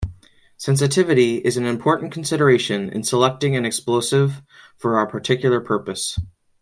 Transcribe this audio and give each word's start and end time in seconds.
Sensitivity 0.57 1.35
is 1.35 1.57
an 1.57 1.65
important 1.67 2.11
consideration 2.11 2.89
in 2.89 3.03
selecting 3.03 3.55
an 3.55 3.65
explosive 3.65 4.41
for 4.79 4.99
a 4.99 5.07
particular 5.07 5.61
purpose. 5.61 6.17